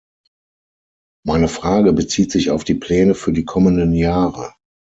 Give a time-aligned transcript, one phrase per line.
[1.27, 4.55] Meine Frage bezieht sich auf die Pläne für die kommenden Jahre.